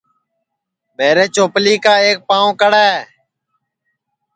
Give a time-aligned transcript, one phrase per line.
[0.97, 2.89] میرے چوپلی کا ایک پاو کڑے